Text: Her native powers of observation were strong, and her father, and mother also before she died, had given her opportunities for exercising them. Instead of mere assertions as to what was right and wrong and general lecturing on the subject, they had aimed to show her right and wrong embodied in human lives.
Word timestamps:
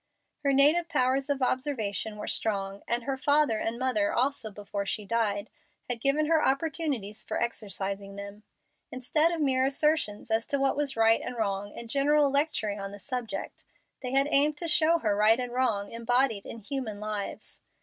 Her 0.43 0.51
native 0.51 0.89
powers 0.89 1.29
of 1.29 1.43
observation 1.43 2.17
were 2.17 2.25
strong, 2.27 2.81
and 2.87 3.03
her 3.03 3.17
father, 3.17 3.59
and 3.59 3.77
mother 3.77 4.11
also 4.11 4.49
before 4.49 4.83
she 4.83 5.05
died, 5.05 5.47
had 5.87 6.01
given 6.01 6.25
her 6.25 6.43
opportunities 6.43 7.23
for 7.23 7.39
exercising 7.39 8.15
them. 8.15 8.41
Instead 8.91 9.31
of 9.31 9.41
mere 9.41 9.63
assertions 9.63 10.31
as 10.31 10.47
to 10.47 10.59
what 10.59 10.75
was 10.75 10.97
right 10.97 11.21
and 11.21 11.37
wrong 11.37 11.77
and 11.77 11.87
general 11.87 12.31
lecturing 12.31 12.79
on 12.79 12.91
the 12.91 12.97
subject, 12.97 13.63
they 14.01 14.11
had 14.11 14.27
aimed 14.31 14.57
to 14.57 14.67
show 14.67 14.97
her 14.97 15.15
right 15.15 15.39
and 15.39 15.51
wrong 15.53 15.91
embodied 15.91 16.47
in 16.47 16.57
human 16.57 16.99
lives. 16.99 17.61